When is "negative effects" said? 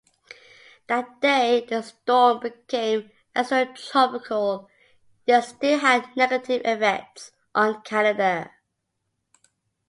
6.17-7.33